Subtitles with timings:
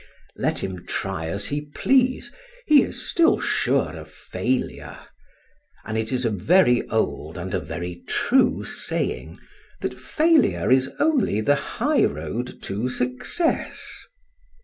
[0.35, 2.31] Let him try as he please,
[2.65, 4.97] he is still sure of failure;
[5.85, 9.37] and it is a very old and a very true saying
[9.81, 14.07] that failure is the only highroad to success.